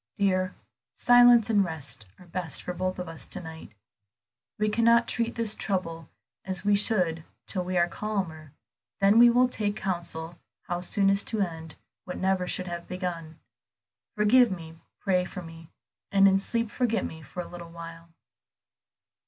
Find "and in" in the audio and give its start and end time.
16.11-16.39